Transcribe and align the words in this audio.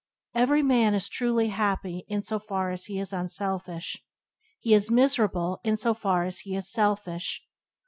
Every 0.33 0.63
man 0.63 0.95
is 0.95 1.07
truly 1.07 1.49
happy 1.49 2.05
in 2.07 2.23
so 2.23 2.39
far 2.39 2.71
as 2.71 2.85
he 2.85 2.97
is 2.97 3.13
unselfish; 3.13 4.03
he 4.59 4.73
is 4.73 4.89
miserable 4.89 5.61
in 5.63 5.77
so 5.77 5.93
far 5.93 6.23
as 6.25 6.39
he 6.39 6.55
is 6.55 6.67
selfish. 6.71 7.45